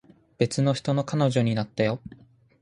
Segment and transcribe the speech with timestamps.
[0.39, 2.01] 別の人の彼女になったよ